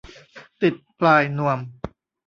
[0.61, 1.59] ติดปลายนวม